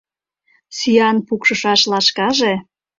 [0.77, 2.53] Сӱан пукшышаш лашкаже